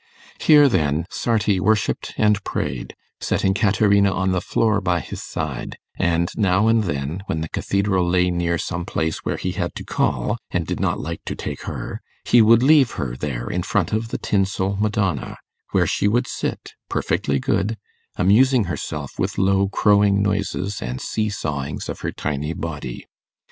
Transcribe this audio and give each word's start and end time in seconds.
Here, 0.39 0.67
then, 0.67 1.05
Sarti 1.11 1.59
worshipped 1.59 2.15
and 2.17 2.43
prayed, 2.43 2.95
setting 3.19 3.53
Caterina 3.53 4.11
on 4.11 4.31
the 4.31 4.41
floor 4.41 4.81
by 4.81 4.99
his 4.99 5.21
side; 5.21 5.77
and 5.95 6.27
now 6.35 6.67
and 6.67 6.85
then, 6.85 7.21
when 7.27 7.41
the 7.41 7.49
cathedral 7.49 8.09
lay 8.09 8.31
near 8.31 8.57
some 8.57 8.83
place 8.83 9.19
where 9.19 9.37
he 9.37 9.51
had 9.51 9.75
to 9.75 9.83
call, 9.85 10.39
and 10.49 10.65
did 10.65 10.79
not 10.79 10.99
like 10.99 11.23
to 11.25 11.35
take 11.35 11.65
her, 11.65 12.01
he 12.25 12.41
would 12.41 12.63
leave 12.63 12.93
her 12.93 13.15
there 13.15 13.47
in 13.47 13.61
front 13.61 13.93
of 13.93 14.07
the 14.07 14.17
tinsel 14.17 14.75
Madonna, 14.77 15.37
where 15.69 15.85
she 15.85 16.07
would 16.07 16.25
sit, 16.25 16.73
perfectly 16.89 17.37
good, 17.37 17.77
amusing 18.15 18.63
herself 18.63 19.19
with 19.19 19.37
low 19.37 19.69
crowing 19.69 20.23
noises 20.23 20.81
and 20.81 20.99
see 20.99 21.29
sawings 21.29 21.87
of 21.87 21.99
her 21.99 22.11
tiny 22.11 22.53
body. 22.53 23.05